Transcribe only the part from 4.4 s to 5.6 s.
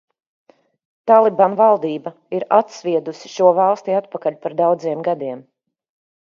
par daudziem gadiem.